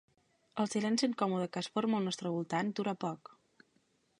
El 0.61 0.69
silenci 0.71 1.09
incòmode 1.09 1.47
que 1.57 1.63
es 1.65 1.69
forma 1.75 1.99
al 1.99 2.09
nostre 2.09 2.33
voltant 2.39 2.73
dura 2.81 2.97
poc. 3.07 3.33